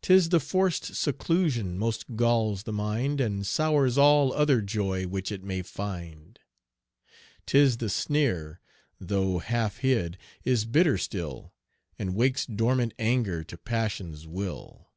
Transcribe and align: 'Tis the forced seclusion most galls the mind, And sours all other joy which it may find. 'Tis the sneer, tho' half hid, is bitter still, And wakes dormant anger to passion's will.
'Tis 0.00 0.28
the 0.28 0.38
forced 0.38 0.94
seclusion 0.94 1.76
most 1.76 2.14
galls 2.14 2.62
the 2.62 2.72
mind, 2.72 3.20
And 3.20 3.44
sours 3.44 3.98
all 3.98 4.32
other 4.32 4.60
joy 4.62 5.08
which 5.08 5.32
it 5.32 5.42
may 5.42 5.60
find. 5.62 6.38
'Tis 7.44 7.78
the 7.78 7.88
sneer, 7.88 8.60
tho' 9.00 9.40
half 9.40 9.78
hid, 9.78 10.18
is 10.44 10.66
bitter 10.66 10.96
still, 10.96 11.52
And 11.98 12.14
wakes 12.14 12.46
dormant 12.46 12.94
anger 12.96 13.42
to 13.42 13.58
passion's 13.58 14.28
will. 14.28 14.92